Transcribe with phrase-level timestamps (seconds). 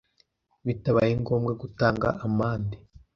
[0.65, 2.77] bitabaye ngombwa gutanga amande